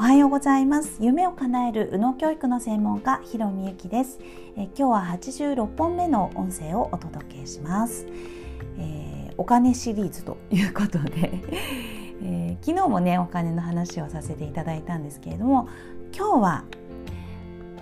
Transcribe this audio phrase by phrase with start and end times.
[0.00, 0.96] おはようございます。
[1.00, 4.18] 夢を叶える右脳教育の専門家ひろみゆきです。
[4.56, 8.06] え今日は86本目の音声をお届けします、
[8.78, 11.42] えー、お金シリーズということで、
[12.24, 15.68] えー、昨日もねお金の話をさせていただいたんですけれども
[16.16, 16.64] 今日は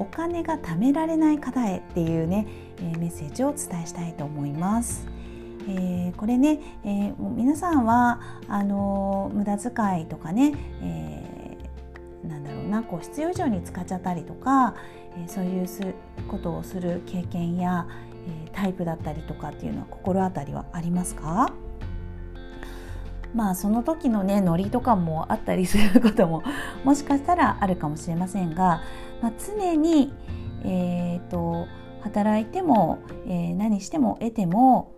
[0.00, 2.48] お金が貯められない方へっていうね、
[2.78, 5.06] えー、メッセージをお伝えしたいと思います。
[5.68, 11.37] えー、これね、えー、皆さんはあの無駄遣いとかね、えー、
[12.28, 14.74] なんだろうなこう必要以上に使っちゃったりとか、
[15.16, 15.80] えー、そういうす
[16.28, 17.86] ことをする経験や、
[18.26, 21.52] えー、タイプだったりとかっていうのは心当たりはありますか？
[23.34, 26.42] まあその時のねノリとかもあったりすることも
[26.84, 28.82] もしかしたらあるかもしれませんが、
[29.22, 30.12] まあ、常に、
[30.64, 31.66] えーと、
[32.00, 34.94] 働いても、えー、何しても得ても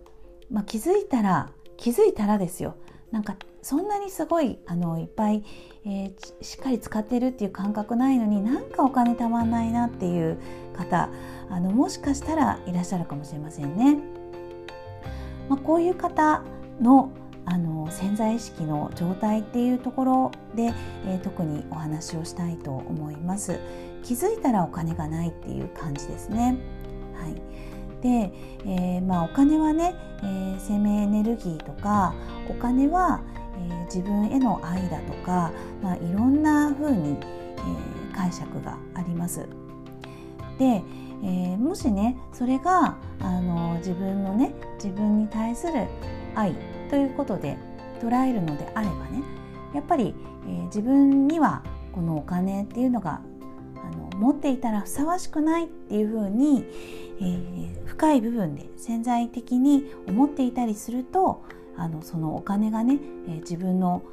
[0.49, 2.75] まあ、気づいたら気づいたらですよ。
[3.09, 5.43] なんかそんなにすごいあのいっぱい、
[5.85, 10.37] えー、しっかり使ってるっていう感覚ないのになんかお金たまんないなっていう
[10.75, 11.09] 方
[11.49, 13.97] あのもしかしたらいらっしゃるかもしれませんね。
[15.49, 16.43] まあ、こういう方
[16.79, 17.11] の
[17.43, 20.73] あの潜在意識の状態っていうところで、
[21.07, 23.59] えー、特にお話をしたいと思います。
[24.03, 26.57] 気づいたらお金がないっていう感じですね。
[27.15, 27.33] はい。
[28.01, 28.31] で、
[28.65, 32.13] えー、まあ、お金はね、えー、生命エネルギーとか
[32.49, 33.21] お金は、
[33.55, 39.47] えー、自分への愛だとか、まあ、いろんな風に、え解釈があります。
[40.57, 40.83] で、
[41.23, 45.87] えもしねそれがあの自分のね自分に対する
[46.35, 46.55] 愛
[46.89, 47.57] ということで
[48.01, 49.23] 捉えるのであればね
[49.73, 50.15] やっぱり、
[50.47, 53.21] え自分にはこのお金っていうのが
[53.75, 56.65] あの持っていたらふさわしくないっていうふうに、
[57.19, 61.43] えー、深い部分で潜在的に思っていたりすると
[61.77, 64.03] あのそのお金がね、えー、自分の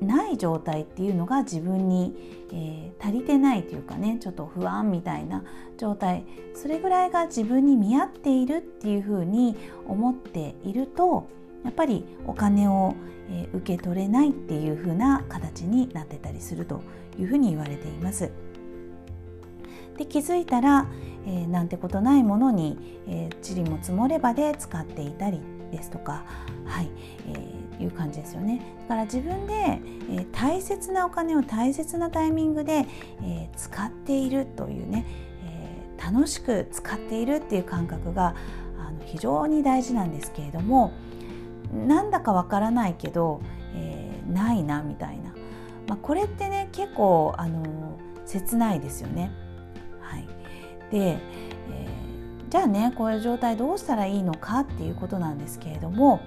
[0.00, 2.14] ない状態っていうのが自分に、
[2.52, 5.44] えー、足りてないというかねちょっと不安みたいな
[5.76, 6.24] 状態
[6.54, 11.28] それぐらいが自分に見合っているっていうふうに思っていると
[11.64, 12.94] やっぱりお金を、
[13.28, 16.82] えー、受け取れないっていうふうな形になってたりすると
[17.18, 18.30] いうふうに言われています。
[19.96, 20.86] で気づいたら、
[21.26, 25.40] えー、なんてことないものに、えー、塵も積もればで使っていたり
[25.70, 26.24] ですとか、
[26.64, 26.90] はい
[27.28, 28.60] えー、いう感じですよね。
[28.82, 32.86] だから自分で、えー、大切なお金を大切なタイミングで、
[33.22, 35.06] えー、使っているというね、
[35.44, 38.34] えー、楽しく使っているっていう感覚が
[38.78, 40.92] あの非常に大事なんですけれども
[41.72, 43.40] なんだかわからないけど、
[43.74, 45.34] えー、ないなみたいな、
[45.86, 49.30] まあ、これってね結構あの切ないですよね。
[50.90, 51.18] で、えー、
[52.48, 56.20] じゃあねこういう状態どうしたらいいのかっていうことなんですけれども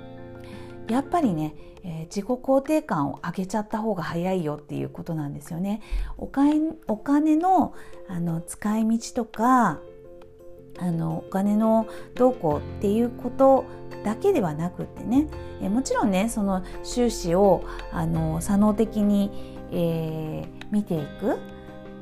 [0.87, 5.81] やっぱりね、えー、自己肯定感を上げちゃった方が早いよっていうことなんですよね。
[6.17, 7.73] お金お金の
[8.07, 9.79] あの使い道とか
[10.79, 13.65] あのお金のどうこうっていうこと
[14.03, 15.27] だけではなくってね
[15.61, 19.31] えもちろんねその収支をあの作能的に、
[19.71, 21.37] えー、見ていく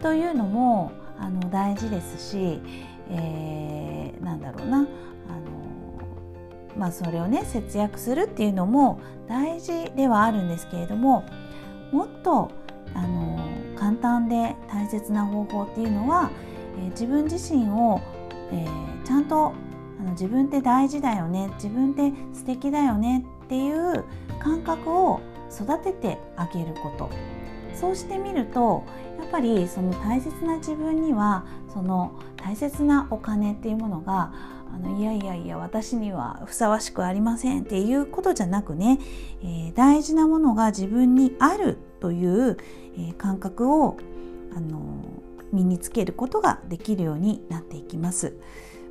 [0.02, 2.62] というのもあの大事ですし、
[3.10, 4.78] えー、なんだろうな。
[4.78, 4.88] あの、
[6.78, 11.26] まあ、それをね節約するっていうのも大事ではあるんですけれども
[11.92, 12.52] もっと
[12.94, 13.40] あの
[13.76, 16.32] 簡単で大切な方法っていうのは、
[16.78, 18.02] えー、自分自身を、
[18.52, 19.54] えー、ちゃんと
[20.00, 24.06] あの自分って大事だよね自分って素敵だよねっていう
[24.40, 25.20] 感覚を
[25.52, 27.10] 育ててあげること。
[27.74, 28.84] そうしてみると
[29.20, 32.12] やっぱりその大切な自分にはその
[32.44, 34.34] 大切なお金っていうものが
[34.74, 39.00] あのいやいやいや私にはふさわしくありませんっていうことじゃなくね、
[39.42, 42.58] えー、大事なものが自分にあるという、
[42.96, 43.98] えー、感覚を、
[44.56, 44.80] あの
[45.52, 48.34] 身につけることができるようになっていきます。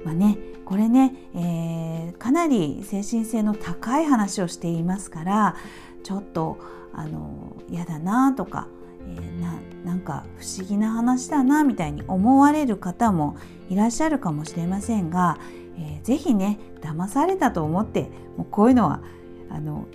[0.04, 5.56] まあね、これね、えー、かなり精神性の高い話をしていますから
[6.02, 6.58] ちょっと
[6.93, 8.69] あの嫌だなとか、
[9.84, 13.36] なんか不思議な話だなみたいに思われる方も
[13.69, 15.38] いらっしゃるかもしれませんが、
[15.78, 19.00] えー、ぜひね騙されたと思ってもうこういうのは
[19.50, 19.86] あの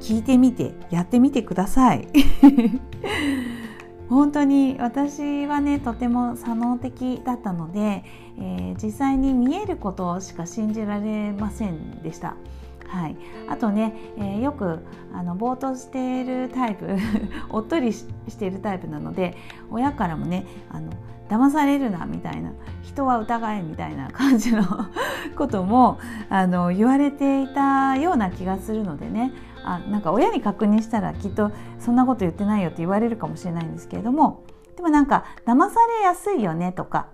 [0.00, 2.08] 聞いてみてやってみてください。
[4.08, 8.04] 本当に私はねとても左脳的だったので、
[8.38, 12.36] えー、実際に見えることしか信じられませんでした。
[12.92, 13.16] はい、
[13.48, 14.80] あとね、えー、よく
[15.14, 16.94] あのぼーっとしているタイプ
[17.48, 18.06] おっとりし
[18.38, 19.34] ているタイプなので
[19.70, 20.90] 親からもねあの
[21.30, 22.52] 騙されるなみたいな
[22.82, 24.62] 人は疑えみたいな感じの
[25.38, 25.98] ことも
[26.28, 29.32] あの言われていたような気がするのでね。
[29.64, 34.42] あなんか親に確認したらきっとそんなこと言ってないよって言われるかもしれないんですけれども。
[34.74, 37.06] でもなんか騙されやすいよねとか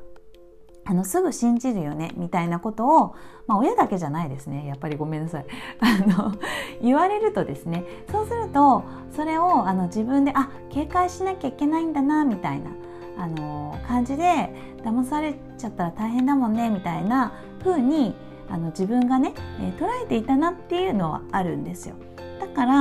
[0.90, 3.14] あのすぐ信じるよねみたいなことを、
[3.46, 4.67] まあ、親だけじゃないですね。
[4.67, 5.46] やっぱりごめんなさい。
[5.81, 6.32] あの
[6.81, 7.85] 言われるとですね。
[8.11, 12.70] そうするとそれをあの自分であ警戒しなきゃいけないんだなみたいな
[13.19, 17.32] あの感じで騙されちゃったら大変だもんねみたいな
[17.62, 18.14] 風に
[18.49, 21.96] あの自分がね、えー、捉えていたなっていうのはあるんですよ。
[22.40, 22.75] だから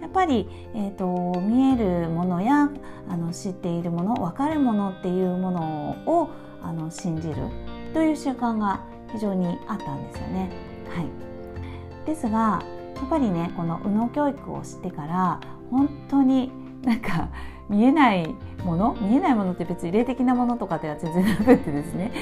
[0.00, 2.70] やっぱり、えーと、見えるものや
[3.08, 6.30] あの知っているもの分かるものっていうものを
[6.62, 7.36] あの信じる
[7.92, 8.80] という習慣が
[9.12, 10.50] 非常にあったんですよね。
[10.88, 12.62] はい、ですが
[12.96, 15.40] やっぱりねこの右脳教育を知ってから
[15.70, 16.50] 本当に
[16.82, 17.28] なんか
[17.68, 18.34] 見えない
[18.64, 22.12] もの見えないものって別に霊的なものとかでは全然なくてですね、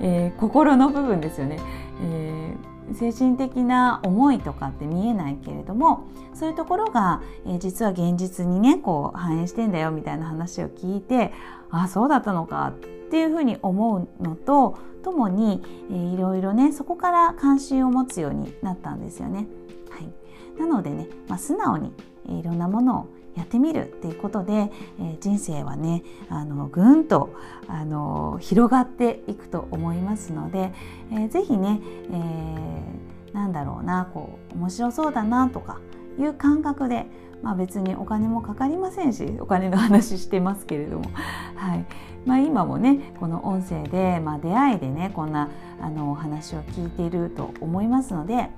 [0.00, 1.58] えー、心の部分ですよね、
[2.02, 11.32] えー、精神的な思いとかって見えないけれどもそういうところが、えー、実は現実にねこう反映してんだよみたいな話を聞いて
[11.70, 12.72] あそうだったのか
[13.14, 19.46] っていうふうに思うのとともに、えー、いろいろねそこから関心を持つようになったんですよね。
[19.88, 21.92] はい、なのでね、まあ、素直に
[22.26, 23.06] いろんなものを
[23.36, 27.32] やってみるっていうことで、えー、人生はねあのぐんと
[27.68, 30.72] あの広がっていくと思いますので、
[31.12, 35.78] えー、ぜひね、えー、なんだろうなこう面白そうだなとか
[36.18, 37.06] いう感覚で、
[37.44, 41.04] まあ、別にお金もかかりませんしお金の話してますけれども、
[41.54, 41.84] はい
[42.24, 45.50] まあ、今もねこの音声で、まあ、出会いでねこんな
[45.80, 48.50] あのお話を聞いていると思いますので。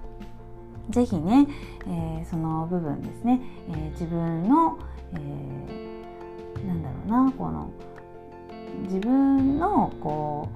[0.88, 1.48] ぜひね、
[1.88, 3.40] えー、その部分ですね、
[3.70, 4.78] えー、自分の、
[5.14, 7.70] えー、なんだろうなこの
[8.84, 10.48] 自分のこ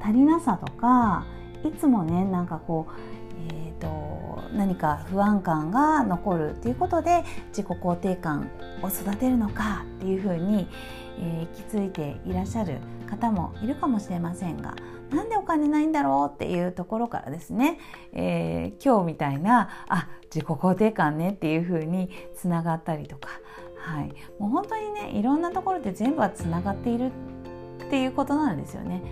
[0.00, 1.26] う足りなさとか
[1.64, 2.92] いつもねなんかこう、
[4.54, 8.50] 何か不安感が残るっていうことで自己肯定感
[8.82, 10.66] を育てるのかっていうふうに、
[11.20, 12.78] えー、行き着いていらっしゃる
[13.08, 14.76] 方もいるかもしれませんが
[15.10, 17.78] なんでお金ないんだろうっていうところからですね、
[18.12, 23.30] えー、今日みたいなあ自己肯定感ねっていう風につながったりとか、
[23.76, 27.10] はい、もう本当にねいろんなところで全部はつながっている
[27.86, 29.02] っていうことなんですよね。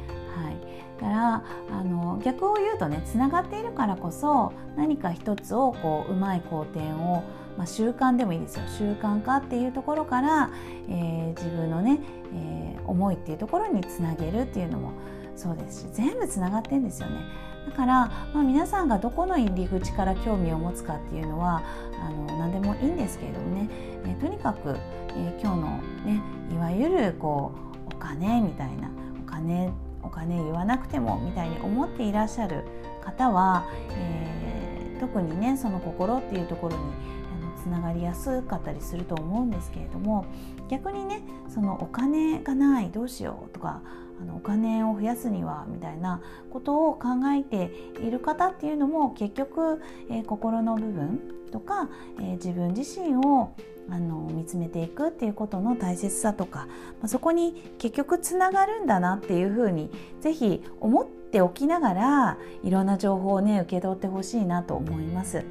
[0.96, 7.22] からあの逆を言うとねつながっているからこそ何か一つをこううまい好転を
[7.56, 8.64] まあ、習慣でもいいですよ。
[8.78, 10.50] 習慣化っていうところから、
[10.88, 12.00] えー、自分のね、
[12.34, 14.92] えー、思いっていうところにつなげるっていうのも
[15.36, 17.16] そうですし全部つながってんですよね。
[17.66, 17.94] だから、
[18.32, 21.62] まあ、皆さんがどこの入り口から興味を持つかっていうのは
[22.00, 23.68] あの何でもいいんですけれどもね、
[24.04, 24.76] えー、とにかく、
[25.10, 26.22] えー、今日のね
[26.52, 27.52] いわゆるこ
[27.90, 28.88] うお金みたいな
[29.26, 29.72] お金
[30.06, 32.64] お金言わなくてもみたいに思っていらっしゃる
[33.04, 36.82] 方は、えー、特にねその心っていうところに
[37.62, 40.24] つながりやすかったりすると思うんですけれども
[40.68, 43.82] 逆にねそのお金がないどうしようとか
[44.20, 47.70] あのお金を増やすにはみたいなことを考えて
[48.00, 51.20] いる方っていうのも結局、えー、心の部分
[51.52, 53.52] とか、えー、自分自身を
[53.88, 56.66] あの見つめていくっていうことの大切さとか、
[57.00, 59.90] まあ、そこに結局つながるんだなっていうふうに
[60.20, 65.44] ぜひ思っておきながらいろんな情報をね受け取ってほしいなと思います。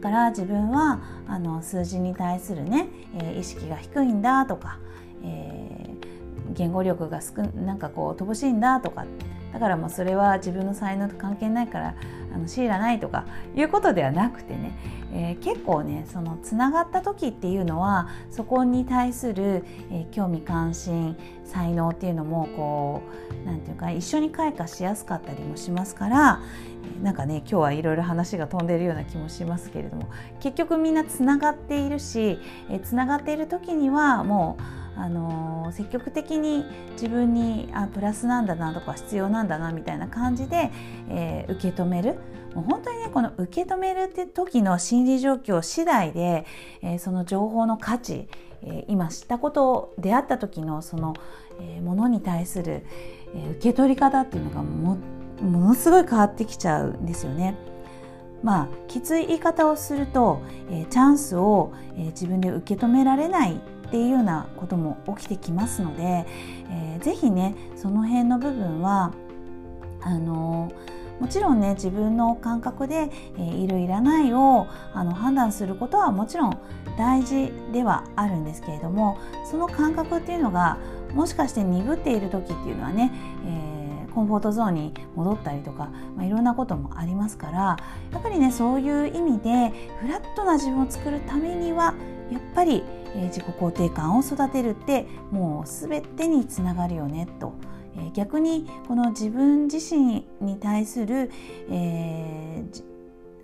[0.00, 4.78] だから自分はあの数字に対するね、えー、意識が低いんだとか、
[5.22, 6.09] えー
[6.54, 9.04] 言語力が少なんかこう乏しいんだとか
[9.52, 11.94] だからもうそれは自分の才能と関係ないから
[12.32, 13.26] あの強いらないとか
[13.56, 14.78] いうことではなくてね、
[15.12, 23.02] えー、結構ねそのつながった時っていうのはそこに対する、えー、興味関心才能っていうのもこ
[23.42, 26.40] う何て言うか一緒に開花しやすかったりもしますから
[27.02, 32.38] なんかね今日はいろいろ話が飛んでるような気もしますけれども結局みんなつながっているし
[32.84, 40.70] つながっている時にはもうあの積極的に自分にあプラスなんだなとか必要なんだなみたいな感じで、
[41.08, 42.16] えー、受け止める
[42.54, 46.44] もう本当にねこの受け止めるって時の心理状況次第で、
[46.82, 48.28] えー、その情報の価値、
[48.62, 51.14] えー、今知ったこと出会った時のその、
[51.60, 52.84] え、ものに対する、
[53.34, 54.98] え受け取り方っていうのがも
[55.40, 57.56] ものすごい変わってきちゃうんですよね。
[58.42, 66.24] まあ、きつい言い方をすると、えチャンスを、え自分で受け止められないっていうようなことも起きてきますので、
[66.70, 69.12] えー、ぜひねその辺の部分は
[70.00, 70.70] あの
[71.18, 76.58] もちろんね自分の感覚で、えー、いるいらないをあの判断することはもちろん
[76.96, 79.18] 大事ではあるんですけれども
[79.50, 80.78] その感覚っていうのが
[81.12, 83.10] もしかして鈍っている時っていうのはね、
[83.44, 87.76] えー、コンフォートゾーンに戻ったりとか、まあ、いろんなこともありますから
[88.12, 91.94] やっぱりねそういう意味でフラットな自分を作るためには
[92.30, 92.82] やっぱり、
[93.14, 97.52] え、自己肯定感を育てるってもう全てにつながるよねと。
[97.96, 101.30] え逆にこの自分自身に対する、
[101.70, 102.82] えー、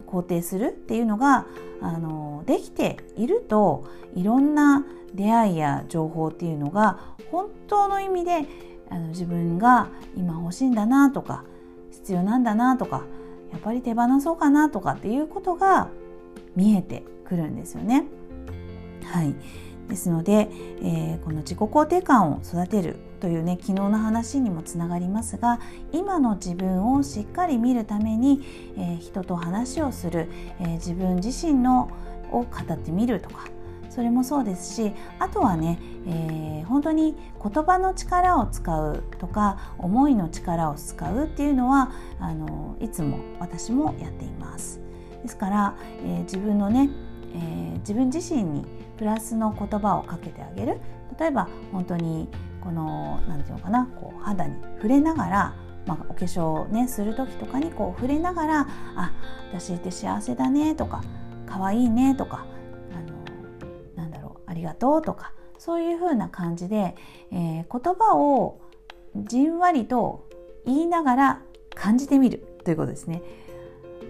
[0.06, 1.46] 肯定するっていうのが
[1.80, 7.00] あのできているといろんな出会いや情報っていうのが
[7.30, 8.46] 本当の意味で
[8.88, 11.44] あの自分が今欲しいんだなとか
[11.90, 13.04] 必要なんだなとか
[13.52, 15.88] やっぱり手放そうかなとかっていうことが
[16.54, 18.04] 見えてくるんですよね。
[19.12, 19.34] はい、
[19.88, 20.48] ですので、
[20.82, 25.60] えー、この自己肯定感を育てるというね昨日の話にもつながりますが
[25.92, 28.42] 今の自分をしっかり見るために、
[28.76, 30.28] えー、人と話をする、
[30.60, 31.90] えー、自分自身の
[32.30, 33.46] を語ってみるとか
[33.88, 44.80] それもそうですしあとはね、えー、本当に言葉の力を使うとか思いの力を使うっていうのはあのいつも私もやっています。
[45.22, 46.90] ですから、えー、自分のね、
[47.34, 50.80] えー、自分自身にプラスの言葉をかけてあげる
[51.18, 52.28] 例えば本当に
[52.60, 55.54] この何て言うのかなこう肌に触れながら、
[55.86, 59.12] まあ、お化粧をねする時とかにこう触れながら「あ
[59.52, 61.02] 私って幸せだね」とか
[61.46, 62.44] 「可愛いね」とか
[62.92, 66.96] 「あのなんだろうありがとう」とかそういう風な感じで、
[67.30, 68.60] えー、言葉を
[69.16, 70.28] じんわりと
[70.64, 71.40] 言いながら
[71.74, 73.22] 感じてみるということですね。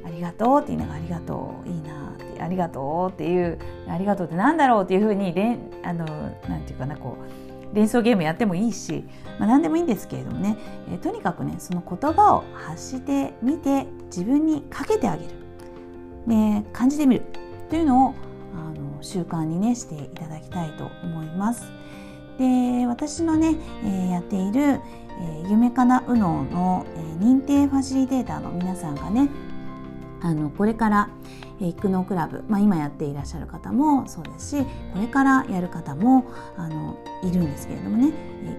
[0.06, 3.58] ありがとうって言いながらありがとういいなってありがとうっていう
[3.88, 5.34] ありがとうってなんだろうっていうふうに
[5.82, 6.04] あの
[6.48, 9.04] なんていうかなこう連想ゲームやってもいいし、
[9.40, 10.56] まあ、何でもいいんですけれどもね、
[10.88, 15.30] えー、とにかくねその言葉を発してみて自分にかけてあげる、
[16.26, 17.22] ね、感じてみる
[17.68, 18.14] というのを
[18.54, 21.70] あの習慣にねしていただきたいと思います。
[22.38, 29.28] で私のね、えー、やっている、えー、夢かなうのの、えー、認定ファシリテーターの皆さんがね
[30.26, 31.09] あのこれから
[31.61, 36.25] 育農クラブ、まあ、今やっていらっしゃる方もそうですしこれからやる方も
[36.56, 38.12] あのいるんですけれどもね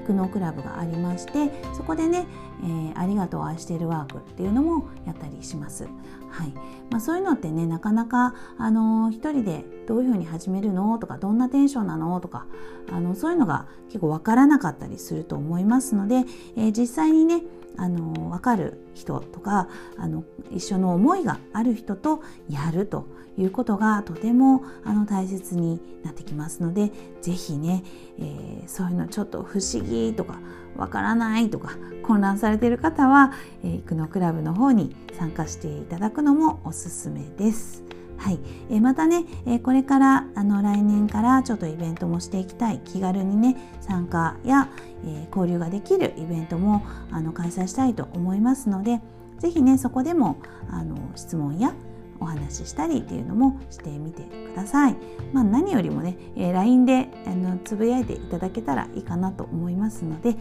[0.03, 2.25] 育農クラブがありましてそこでね、
[2.63, 5.87] えー、ありがとう愛しているワークっていうのもやったりします。
[6.29, 6.53] はい
[6.89, 12.45] まあ、そういうのってねなかなかあの一人でどういうふうに始めるのとかどんなテンションなのとか
[12.91, 17.43] あのそういうのが結構わからなかったりすると思いますので、えー、実際にね
[17.77, 23.07] あの分かる人とかあの一緒の思いがある人とやると
[23.37, 26.91] いうことがとてもあの大切になってきますので
[27.21, 27.83] 是非ね、
[28.19, 30.39] えー、そういうのちょっと不思議とか
[30.75, 37.96] わからないとか混乱されている方は、えー、育のクラブの方に参加していただくのもおすすめです。
[38.17, 44.69] はい、えまたね、えこれからあの来年からちょっとイベントもしていきたい気軽にね参加や、
[45.05, 49.01] え交流ができるイベントもあの開催したいと思いますので
[49.39, 50.37] 是非ねそこでも
[50.69, 51.73] あの質問や
[52.19, 54.95] お話ししたりっていうのもしてみてください。
[55.33, 60.37] まあ、何よりもね、え LINE であのつぶやいていただけたらいいかなと思いますので、え、よ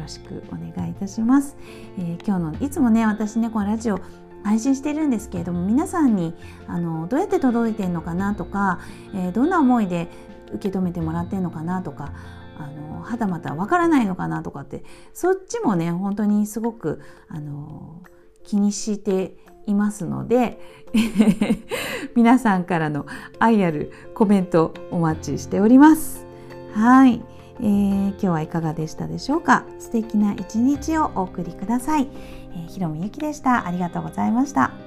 [0.00, 1.56] ろしくお願いいたします。
[1.98, 4.00] え、今日のいつもね私ねこのラジオ
[4.46, 6.32] 配信してるんですけれども皆さんに
[6.68, 8.78] あのどうやって届いてるのかなとか、
[9.12, 10.08] えー、どんな思いで
[10.52, 12.12] 受け止めてもらってるのかなとか
[12.56, 18.02] あのはたまたわからないのかなとかってそっちもね本当にすごくあの
[18.44, 19.36] 気にして
[19.66, 20.60] いますので
[22.14, 23.04] 皆さんからの
[23.40, 26.24] 愛あるコメントお待ちしております。
[26.72, 27.20] はい、
[27.60, 29.64] えー、今日はいかがでしたでしょうか？
[29.80, 32.08] 素敵な一日をお送りください。
[32.56, 33.66] えー、ひろみゆきでした。
[33.66, 34.85] ありがとうございました。